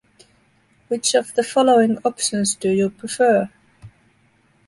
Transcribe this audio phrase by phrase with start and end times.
[0.87, 3.51] Which of the following options do you prefer?